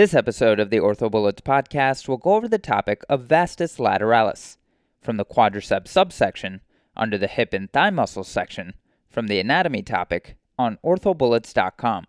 This 0.00 0.14
episode 0.14 0.60
of 0.60 0.70
the 0.70 0.78
OrthoBullets 0.78 1.42
podcast 1.42 2.08
will 2.08 2.16
go 2.16 2.32
over 2.32 2.48
the 2.48 2.56
topic 2.56 3.04
of 3.10 3.24
vastus 3.24 3.76
lateralis, 3.76 4.56
from 5.02 5.18
the 5.18 5.26
quadriceps 5.26 5.88
subsection, 5.88 6.62
under 6.96 7.18
the 7.18 7.26
hip 7.26 7.52
and 7.52 7.70
thigh 7.70 7.90
muscles 7.90 8.26
section, 8.26 8.72
from 9.10 9.26
the 9.26 9.38
anatomy 9.38 9.82
topic 9.82 10.36
on 10.58 10.78
orthobullets.com. 10.82 12.06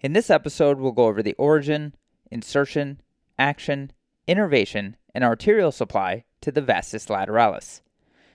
In 0.00 0.12
this 0.12 0.28
episode, 0.28 0.78
we'll 0.78 0.92
go 0.92 1.06
over 1.06 1.22
the 1.22 1.32
origin, 1.38 1.94
insertion, 2.30 3.00
action, 3.38 3.92
innervation, 4.26 4.98
and 5.14 5.24
arterial 5.24 5.72
supply 5.72 6.24
to 6.42 6.52
the 6.52 6.60
vastus 6.60 7.06
lateralis. 7.06 7.80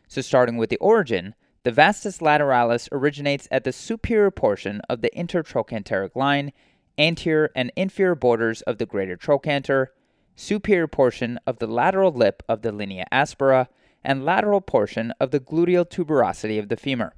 So, 0.08 0.22
starting 0.22 0.58
with 0.58 0.72
the 0.72 0.78
origin, 0.78 1.36
the 1.62 1.72
vastus 1.72 2.22
lateralis 2.22 2.90
originates 2.92 3.48
at 3.52 3.66
the 3.66 3.72
superior 3.72 4.32
portion 4.32 4.82
of 4.90 5.02
the 5.02 5.12
intertrochanteric 5.16 6.16
line 6.16 6.54
anterior 6.98 7.50
and 7.56 7.72
inferior 7.76 8.16
borders 8.16 8.62
of 8.64 8.78
the 8.78 8.86
greater 8.86 9.16
trochanter, 9.16 9.94
superior 10.36 10.88
portion 10.88 11.40
of 11.46 11.60
the 11.60 11.68
lateral 11.68 12.12
lip 12.12 12.44
of 12.48 12.62
the 12.62 12.72
linea 12.72 13.06
aspera, 13.12 13.68
and 14.04 14.24
lateral 14.24 14.62
portion 14.62 15.12
of 15.20 15.32
the 15.32 15.40
gluteal 15.40 15.86
tuberosity 15.86 16.60
of 16.60 16.70
the 16.70 16.78
femur. 16.78 17.14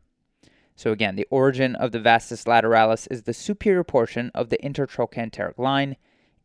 So, 0.76 0.92
again, 0.92 1.18
the 1.18 1.28
origin 1.30 1.76
of 1.76 1.92
the 1.92 2.00
vastus 2.00 2.46
lateralis 2.46 3.08
is 3.12 3.24
the 3.24 3.34
superior 3.34 3.84
portion 3.84 4.32
of 4.34 4.50
the 4.50 4.58
intertrochanteric 4.64 5.58
line, 5.58 5.98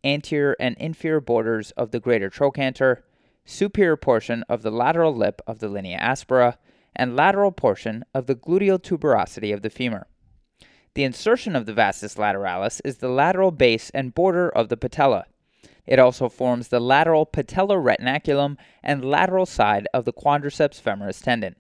anterior 0.03 0.57
and 0.59 0.77
inferior 0.79 1.21
borders 1.21 1.71
of 1.73 1.93
the 1.93 2.01
greater 2.01 2.29
trochanter, 2.29 3.05
superior 3.45 3.97
portion 3.97 4.43
of 4.49 4.63
the 4.63 4.73
lateral 4.73 5.15
lip 5.15 5.41
of 5.47 5.61
the 5.61 5.69
linea 5.69 5.99
aspera, 6.01 6.59
and 6.97 7.17
lateral 7.17 7.53
portion 7.53 8.05
of 8.13 8.27
the 8.27 8.35
gluteal 8.35 8.79
tuberosity 8.79 9.55
of 9.55 9.63
the 9.63 9.71
femur. 9.71 10.07
The 10.95 11.03
insertion 11.03 11.57
of 11.57 11.67
the 11.67 11.73
vastus 11.73 12.15
lateralis 12.15 12.81
is 12.85 12.99
the 12.99 13.09
lateral 13.09 13.51
base 13.51 13.91
and 13.91 14.15
border 14.15 14.49
of 14.49 14.69
the 14.69 14.77
patella. 14.77 15.27
It 15.87 15.99
also 15.99 16.29
forms 16.29 16.69
the 16.69 16.81
lateral 16.81 17.27
patellar 17.27 17.83
retinaculum 17.83 18.57
and 18.81 19.05
lateral 19.05 19.45
side 19.45 19.89
of 19.93 20.05
the 20.05 20.13
quadriceps 20.13 20.81
femoris 20.81 21.21
tendon. 21.21 21.57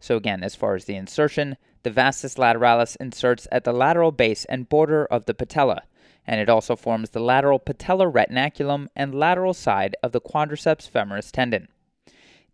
So, 0.00 0.16
again, 0.16 0.42
as 0.42 0.56
far 0.56 0.74
as 0.74 0.86
the 0.86 0.96
insertion, 0.96 1.58
the 1.82 1.90
vastus 1.90 2.36
lateralis 2.36 2.96
inserts 2.96 3.46
at 3.52 3.64
the 3.64 3.74
lateral 3.74 4.10
base 4.10 4.46
and 4.46 4.68
border 4.68 5.04
of 5.04 5.26
the 5.26 5.34
patella, 5.34 5.82
and 6.26 6.40
it 6.40 6.48
also 6.48 6.74
forms 6.74 7.10
the 7.10 7.20
lateral 7.20 7.60
patellar 7.60 8.10
retinaculum 8.10 8.88
and 8.96 9.14
lateral 9.14 9.52
side 9.52 9.96
of 10.02 10.12
the 10.12 10.20
quadriceps 10.20 10.90
femoris 10.90 11.30
tendon. 11.30 11.68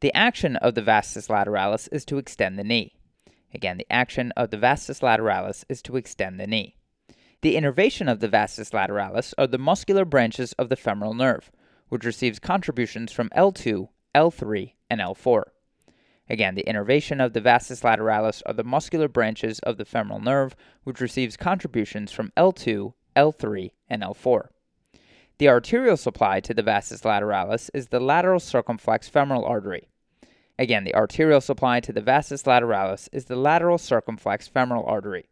The 0.00 0.12
action 0.14 0.56
of 0.56 0.75
the 0.75 0.82
vastus 0.82 1.28
lateralis 1.28 1.88
is 1.92 2.05
to 2.06 2.19
extend 2.19 2.58
the 2.58 2.64
knee. 2.64 2.97
Again, 3.54 3.78
the 3.78 3.92
action 3.92 4.32
of 4.36 4.50
the 4.50 4.58
vastus 4.58 5.00
lateralis 5.00 5.64
is 5.68 5.82
to 5.82 5.96
extend 5.96 6.38
the 6.38 6.46
knee. 6.46 6.77
The 7.41 7.56
innervation 7.56 8.08
of 8.08 8.20
the 8.20 8.28
vastus 8.28 8.70
lateralis 8.70 9.32
are 9.38 9.46
the 9.46 9.58
muscular 9.58 10.04
branches 10.04 10.52
of 10.54 10.68
the 10.68 10.77
femoral 10.77 11.14
nerve, 11.14 11.50
which 11.88 12.04
receives 12.04 12.38
contributions 12.38 13.12
from 13.12 13.30
L2, 13.30 13.88
L3, 14.14 14.72
and 14.91 15.00
L4. 15.00 15.44
Again, 16.30 16.54
the 16.56 16.69
innervation 16.69 17.20
of 17.20 17.32
the 17.32 17.41
vastus 17.41 17.80
lateralis 17.80 18.42
are 18.44 18.52
the 18.52 18.64
muscular 18.64 19.08
branches 19.08 19.60
of 19.60 19.78
the 19.78 19.84
femoral 19.84 20.20
nerve, 20.20 20.54
which 20.84 21.00
receives 21.00 21.36
contributions 21.36 22.12
from 22.12 22.32
L2, 22.36 22.92
L3, 23.16 23.70
and 23.88 24.02
L4. 24.02 24.48
The 25.38 25.48
arterial 25.48 25.96
supply 25.96 26.41
to 26.41 26.52
the 26.52 26.62
vastus 26.62 27.02
lateralis 27.02 27.70
is 27.72 27.88
the 27.88 28.00
lateral 28.00 28.41
circumflex 28.41 29.08
femoral 29.08 29.44
artery. 29.44 29.88
Again, 30.59 30.84
the 30.84 30.95
arterial 30.95 31.41
supply 31.41 31.81
to 31.81 31.92
the 31.92 32.01
vastus 32.01 32.42
lateralis 32.42 33.09
is 33.12 33.27
the 33.27 33.37
lateral 33.37 33.78
circumflex 33.78 34.48
femoral 34.48 34.84
artery. 34.87 35.28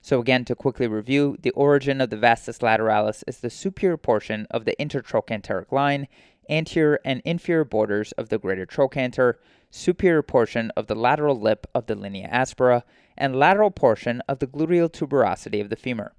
So, 0.00 0.18
again, 0.18 0.44
to 0.46 0.56
quickly 0.56 0.88
review, 0.88 1.36
the 1.40 1.52
origin 1.52 2.00
of 2.00 2.10
the 2.10 2.16
vastus 2.16 2.58
lateralis 2.58 3.22
is 3.28 3.38
the 3.38 3.50
superior 3.50 3.96
portion 3.96 4.48
of 4.50 4.64
the 4.64 4.74
intertrochanteric 4.80 5.70
line, 5.70 6.08
anterior 6.50 6.98
and 7.04 7.22
inferior 7.24 7.64
borders 7.64 8.10
of 8.12 8.28
the 8.28 8.38
greater 8.38 8.66
trochanter, 8.66 9.38
superior 9.70 10.22
portion 10.22 10.72
of 10.76 10.88
the 10.88 10.96
lateral 10.96 11.38
lip 11.38 11.68
of 11.72 11.86
the 11.86 11.94
linea 11.94 12.28
aspera, 12.32 12.82
and 13.16 13.36
lateral 13.36 13.70
portion 13.70 14.20
of 14.28 14.40
the 14.40 14.46
gluteal 14.48 14.90
tuberosity 14.90 15.60
of 15.60 15.70
the 15.70 15.76
femur. 15.76 16.12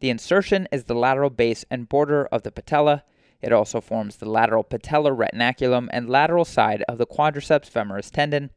The 0.00 0.08
insertion 0.08 0.66
is 0.72 0.84
the 0.84 0.94
lateral 0.94 1.28
base 1.28 1.66
and 1.70 1.90
border 1.90 2.24
of 2.32 2.42
the 2.42 2.50
patella, 2.50 3.04
it 3.42 3.52
also 3.52 3.80
forms 3.80 4.16
the 4.16 4.28
lateral 4.28 4.64
patellar 4.64 5.16
retinaculum 5.16 5.88
and 5.92 6.08
lateral 6.08 6.44
side 6.44 6.82
of 6.88 6.98
the 6.98 7.06
quadriceps 7.06 7.70
femoris 7.70 8.10
tendon. 8.10 8.50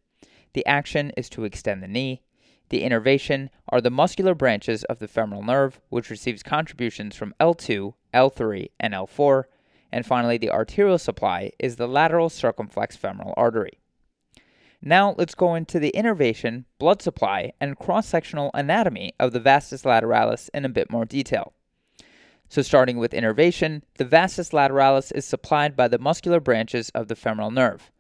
The 0.53 0.65
action 0.65 1.11
is 1.17 1.29
to 1.29 1.45
extend 1.45 1.81
the 1.81 1.87
knee. 1.87 2.21
The 2.69 2.83
innervation 2.83 3.49
are 3.69 3.81
the 3.81 3.89
muscular 3.89 4.35
branches 4.35 4.83
of 4.85 4.99
the 4.99 5.07
femoral 5.07 5.43
nerve, 5.43 5.79
which 5.89 6.09
receives 6.09 6.43
contributions 6.43 7.15
from 7.15 7.35
L2, 7.39 7.93
L3, 8.13 8.69
and 8.79 8.93
L4. 8.93 9.43
And 9.91 10.05
finally, 10.05 10.37
the 10.37 10.49
arterial 10.49 10.97
supply 10.97 11.51
is 11.59 11.75
the 11.75 11.87
lateral 11.87 12.29
circumflex 12.29 12.95
femoral 12.95 13.33
artery. 13.37 13.79
Now 14.81 15.15
let's 15.17 15.35
go 15.35 15.55
into 15.55 15.79
the 15.79 15.91
innervation, 15.91 16.65
blood 16.77 17.01
supply, 17.01 17.53
and 17.61 17.79
cross 17.79 18.07
sectional 18.07 18.51
anatomy 18.53 19.13
of 19.17 19.31
the 19.31 19.39
vastus 19.39 19.83
lateralis 19.83 20.49
in 20.53 20.65
a 20.65 20.69
bit 20.69 20.91
more 20.91 21.05
detail. 21.05 21.53
So, 22.53 22.61
starting 22.61 22.97
with 22.97 23.15
innervation, 23.15 23.83
the 23.97 24.05
vastus 24.05 24.51
lateralis 24.51 25.11
is 25.15 25.25
supplied 25.25 25.75
by 25.75 25.87
the 25.87 25.97
muscular 25.97 26.39
branches 26.39 26.91
of 26.91 27.07
the 27.07 27.15
femoral 27.15 27.49
nerve. 27.49 27.91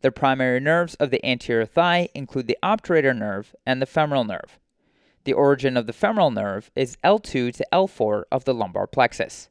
The 0.00 0.10
primary 0.10 0.58
nerves 0.58 0.96
of 0.96 1.10
the 1.10 1.24
anterior 1.24 1.64
thigh 1.64 2.08
include 2.12 2.48
the 2.48 2.58
obturator 2.60 3.16
nerve 3.16 3.54
and 3.64 3.80
the 3.80 3.86
femoral 3.86 4.24
nerve. 4.24 4.58
The 5.22 5.32
origin 5.32 5.76
of 5.76 5.86
the 5.86 5.92
femoral 5.92 6.32
nerve 6.32 6.72
is 6.74 6.96
L2 7.04 7.54
to 7.54 7.66
L4 7.72 8.24
of 8.32 8.44
the 8.44 8.52
lumbar 8.52 8.88
plexus. 8.88 9.48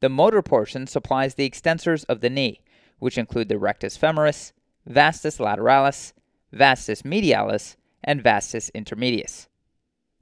The 0.00 0.08
motor 0.08 0.42
portion 0.42 0.88
supplies 0.88 1.36
the 1.36 1.48
extensors 1.48 2.04
of 2.08 2.20
the 2.20 2.30
knee, 2.30 2.62
which 2.98 3.16
include 3.16 3.48
the 3.48 3.58
rectus 3.58 3.96
femoris, 3.96 4.50
vastus 4.84 5.38
lateralis, 5.38 6.14
vastus 6.50 7.02
medialis, 7.02 7.76
and 8.02 8.20
vastus 8.20 8.72
intermedius. 8.74 9.46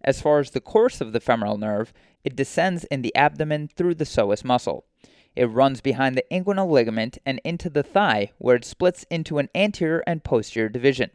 As 0.04 0.20
far 0.20 0.40
as 0.40 0.50
the 0.50 0.60
course 0.60 1.00
of 1.00 1.12
the 1.12 1.20
femoral 1.20 1.58
nerve, 1.58 1.92
it 2.24 2.36
descends 2.36 2.84
in 2.84 3.02
the 3.02 3.14
abdomen 3.14 3.68
through 3.68 3.94
the 3.94 4.04
psoas 4.04 4.44
muscle. 4.44 4.84
It 5.34 5.46
runs 5.46 5.80
behind 5.80 6.16
the 6.16 6.24
inguinal 6.30 6.68
ligament 6.70 7.18
and 7.24 7.40
into 7.44 7.70
the 7.70 7.82
thigh, 7.82 8.32
where 8.38 8.56
it 8.56 8.64
splits 8.64 9.04
into 9.10 9.38
an 9.38 9.48
anterior 9.54 10.02
and 10.06 10.24
posterior 10.24 10.68
division. 10.68 11.10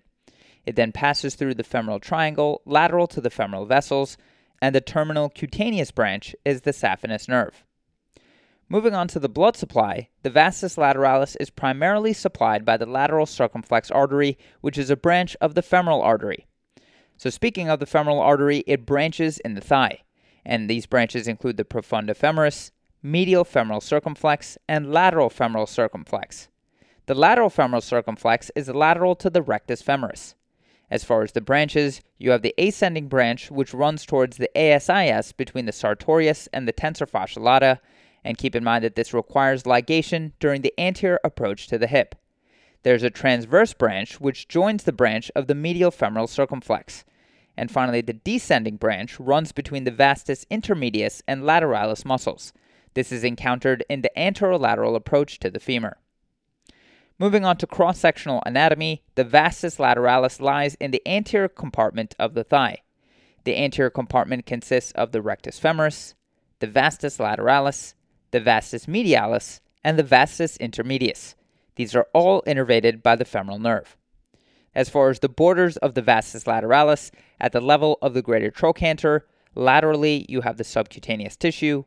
It 0.66 0.75
then 0.75 0.92
passes 0.92 1.36
through 1.36 1.53
the 1.56 1.64
femoral 1.64 2.00
triangle, 2.00 2.62
lateral 2.66 3.08
to 3.08 3.22
the 3.22 3.30
femoral 3.30 3.66
vessels, 3.66 4.18
and 4.62 4.74
the 4.74 4.81
terminal 4.81 5.30
cutaneous 5.30 5.92
branch 5.92 6.36
is 6.44 6.62
the 6.62 6.72
saphenous 6.72 7.28
nerve. 7.28 7.64
Moving 8.69 8.94
on 8.94 9.08
to 9.09 9.19
the 9.19 9.30
blood 9.30 9.56
supply, 9.56 10.09
the 10.24 10.30
vastus 10.30 10.75
lateralis 10.75 11.38
is 11.40 11.50
primarily 11.50 12.12
supplied 12.12 12.66
by 12.66 12.75
the 12.75 12.86
lateral 12.86 13.25
circumflex 13.25 13.92
artery, 13.92 14.38
which 14.59 14.78
is 14.78 14.90
a 14.90 14.98
branch 14.98 15.38
of 15.40 15.56
the 15.56 15.62
femoral 15.62 16.02
artery. 16.02 16.48
So, 17.18 17.30
speaking 17.30 17.70
of 17.70 17.80
the 17.80 17.86
femoral 17.86 18.20
artery, 18.20 18.64
it 18.68 18.86
branches 18.86 19.40
in 19.40 19.56
the 19.56 19.62
thigh 19.62 20.02
and 20.48 20.70
these 20.70 20.86
branches 20.86 21.28
include 21.28 21.58
the 21.58 21.66
profunda 21.66 22.16
femoris, 22.16 22.72
medial 23.04 23.44
femoral 23.44 23.82
circumflex, 23.82 24.58
and 24.68 24.92
lateral 24.92 25.30
femoral 25.30 25.68
circumflex. 25.68 26.48
The 27.06 27.14
lateral 27.14 27.50
femoral 27.50 27.82
circumflex 27.82 28.50
is 28.56 28.70
lateral 28.70 29.16
to 29.18 29.30
the 29.30 29.42
rectus 29.42 29.84
femoris. 29.84 30.36
As 30.90 31.04
far 31.04 31.22
as 31.22 31.34
the 31.34 31.42
branches, 31.42 32.02
you 32.18 32.32
have 32.32 32.44
the 32.44 32.56
ascending 32.58 33.10
branch, 33.10 33.52
which 33.52 33.74
runs 33.74 34.06
towards 34.06 34.38
the 34.38 34.50
ASIS 34.58 35.34
between 35.34 35.66
the 35.66 35.74
sartorius 35.74 36.48
and 36.54 36.66
the 36.66 36.74
tensor 36.74 37.08
fascia 37.08 37.42
lata, 37.42 37.82
and 38.24 38.38
keep 38.38 38.56
in 38.56 38.64
mind 38.64 38.86
that 38.86 38.96
this 38.96 39.14
requires 39.14 39.64
ligation 39.64 40.32
during 40.40 40.62
the 40.62 40.74
anterior 40.80 41.20
approach 41.26 41.68
to 41.68 41.78
the 41.78 41.88
hip. 41.88 42.16
There's 42.84 43.04
a 43.04 43.10
transverse 43.10 43.74
branch, 43.74 44.20
which 44.20 44.48
joins 44.48 44.84
the 44.84 44.92
branch 44.92 45.32
of 45.36 45.48
the 45.48 45.56
medial 45.56 45.92
femoral 45.92 46.28
circumflex. 46.28 47.04
And 47.58 47.72
finally, 47.72 48.02
the 48.02 48.14
descending 48.14 48.78
branch 48.78 49.20
runs 49.20 49.52
between 49.52 49.84
the 49.84 49.92
vastus 49.92 50.46
intermedius 50.52 51.22
and 51.28 51.44
lateralis 51.44 52.06
muscles. 52.06 52.54
This 52.94 53.12
is 53.12 53.24
encountered 53.24 53.84
in 53.90 54.02
the 54.02 54.12
anterolateral 54.16 54.96
approach 54.96 55.40
to 55.40 55.50
the 55.50 55.60
femur. 55.60 55.98
Moving 57.19 57.46
on 57.46 57.57
to 57.57 57.68
cross 57.68 57.98
sectional 57.98 58.44
anatomy, 58.46 59.04
the 59.16 59.24
vastus 59.24 59.78
lateralis 59.78 60.40
lies 60.40 60.75
in 60.75 60.92
the 60.92 61.01
anterior 61.07 61.48
compartment 61.48 62.16
of 62.19 62.36
the 62.36 62.44
thigh. 62.44 62.84
The 63.44 63.57
anterior 63.57 63.90
compartment 63.90 64.46
consists 64.46 64.92
of 64.92 65.12
the 65.12 65.22
rectus 65.22 65.60
femoris, 65.60 66.13
the 66.60 66.68
vastus 66.68 67.18
lateralis, 67.18 67.96
the 68.31 68.40
vastus 68.40 68.86
medialis, 68.86 69.62
and 69.84 69.98
the 69.98 70.04
vastus 70.04 70.57
intermedius. 70.60 71.34
These 71.77 71.95
are 71.95 72.07
all 72.13 72.44
innervated 72.44 73.01
by 73.01 73.15
the 73.15 73.25
femoral 73.25 73.59
nerve 73.59 73.95
as 74.77 74.89
far 74.89 75.09
as 75.09 75.19
the 75.19 75.27
borders 75.27 75.75
of 75.77 75.95
the 75.95 76.03
vastus 76.03 76.44
lateralis 76.44 77.09
at 77.41 77.51
the 77.51 77.59
level 77.59 77.97
of 78.00 78.13
the 78.13 78.21
greater 78.21 78.51
trochanter. 78.51 79.25
Laterally, 79.56 80.27
you 80.29 80.41
have 80.41 80.57
the 80.57 80.63
subcutaneous 80.63 81.35
tissue. 81.35 81.85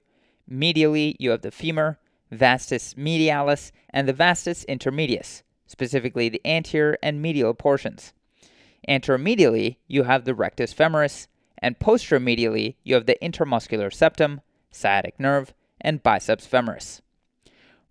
Medially, 0.50 1.14
you 1.20 1.30
have 1.30 1.42
the 1.42 1.52
femur, 1.52 2.00
vastus 2.32 2.94
medialis, 2.94 3.70
and 3.90 4.08
the 4.08 4.12
vastus 4.12 4.64
intermedius, 4.68 5.42
specifically 5.68 6.28
the 6.28 6.44
anterior 6.44 6.98
and 7.00 7.22
medial 7.22 7.54
portions. 7.54 8.12
Anteromedially, 8.88 9.76
you 9.86 10.02
have 10.02 10.24
the 10.24 10.34
rectus 10.34 10.74
femoris, 10.74 11.28
and 11.58 11.78
posteromedially, 11.78 12.74
you 12.82 12.96
have 12.96 13.06
the 13.06 13.18
intermuscular 13.22 13.92
septum, 13.92 14.40
sciatic 14.72 15.20
nerve, 15.20 15.54
and 15.80 16.02
biceps 16.02 16.46
femoris. 16.46 17.02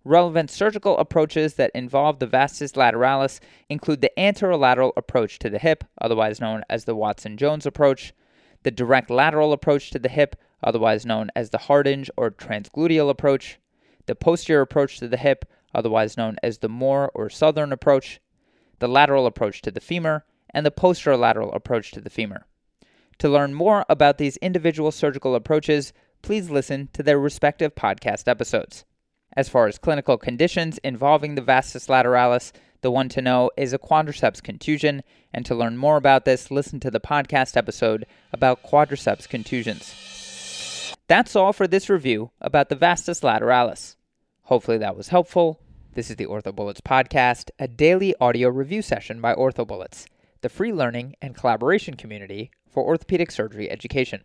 Relevant 0.04 0.50
surgical 0.50 0.96
approaches 0.96 1.54
that 1.54 1.70
involve 1.74 2.18
the 2.18 2.26
vastus 2.26 2.72
lateralis 2.72 3.38
include 3.68 4.00
the 4.00 4.12
anterolateral 4.16 4.92
approach 4.96 5.38
to 5.38 5.50
the 5.50 5.58
hip, 5.58 5.84
otherwise 6.00 6.40
known 6.40 6.62
as 6.70 6.86
the 6.86 6.94
Watson 6.94 7.36
Jones 7.36 7.66
approach, 7.66 8.14
the 8.62 8.70
direct 8.70 9.10
lateral 9.10 9.52
approach 9.52 9.90
to 9.90 9.98
the 9.98 10.08
hip, 10.08 10.36
otherwise 10.62 11.04
known 11.04 11.30
as 11.36 11.50
the 11.50 11.58
Hardinge 11.58 12.10
or 12.16 12.30
transgluteal 12.30 13.10
approach, 13.10 13.58
the 14.06 14.14
posterior 14.14 14.62
approach 14.62 14.98
to 14.98 15.08
the 15.08 15.18
hip, 15.18 15.44
otherwise 15.74 16.16
known 16.16 16.36
as 16.42 16.58
the 16.58 16.68
Moore 16.68 17.10
or 17.14 17.28
Southern 17.28 17.70
approach, 17.70 18.20
the 18.78 18.88
lateral 18.88 19.26
approach 19.26 19.60
to 19.62 19.70
the 19.70 19.80
femur, 19.80 20.24
and 20.48 20.64
the 20.64 20.70
posterolateral 20.70 21.54
approach 21.54 21.90
to 21.92 22.00
the 22.00 22.10
femur. 22.10 22.46
To 23.18 23.28
learn 23.28 23.52
more 23.52 23.84
about 23.88 24.16
these 24.16 24.38
individual 24.38 24.92
surgical 24.92 25.34
approaches, 25.34 25.92
please 26.22 26.48
listen 26.48 26.88
to 26.94 27.02
their 27.02 27.18
respective 27.18 27.74
podcast 27.74 28.26
episodes. 28.26 28.84
As 29.36 29.48
far 29.48 29.68
as 29.68 29.78
clinical 29.78 30.18
conditions 30.18 30.78
involving 30.78 31.34
the 31.34 31.42
vastus 31.42 31.86
lateralis, 31.86 32.50
the 32.80 32.90
one 32.90 33.08
to 33.10 33.22
know 33.22 33.50
is 33.56 33.72
a 33.72 33.78
quadriceps 33.78 34.42
contusion, 34.42 35.02
and 35.32 35.46
to 35.46 35.54
learn 35.54 35.76
more 35.76 35.96
about 35.96 36.24
this, 36.24 36.50
listen 36.50 36.80
to 36.80 36.90
the 36.90 36.98
podcast 36.98 37.56
episode 37.56 38.06
about 38.32 38.64
quadriceps 38.64 39.28
contusions. 39.28 40.96
That's 41.06 41.36
all 41.36 41.52
for 41.52 41.68
this 41.68 41.88
review 41.88 42.30
about 42.40 42.70
the 42.70 42.74
vastus 42.74 43.20
lateralis. 43.20 43.94
Hopefully 44.42 44.78
that 44.78 44.96
was 44.96 45.08
helpful. 45.08 45.60
This 45.94 46.10
is 46.10 46.16
the 46.16 46.26
OrthoBullets 46.26 46.80
podcast, 46.80 47.50
a 47.58 47.68
daily 47.68 48.14
audio 48.20 48.48
review 48.48 48.82
session 48.82 49.20
by 49.20 49.34
OrthoBullets, 49.34 50.06
the 50.40 50.48
free 50.48 50.72
learning 50.72 51.14
and 51.22 51.36
collaboration 51.36 51.94
community 51.94 52.50
for 52.68 52.84
orthopedic 52.84 53.30
surgery 53.30 53.70
education. 53.70 54.24